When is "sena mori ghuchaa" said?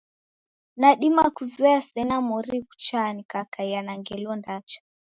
1.87-3.13